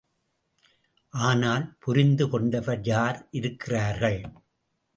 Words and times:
ஆனால் 1.13 1.65
புரிந்து 1.79 2.29
கொண்டவர் 2.29 2.81
யார் 2.83 3.27
இருக்கிறார்கள்? 3.31 4.21